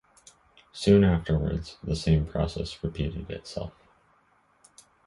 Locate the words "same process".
1.95-2.83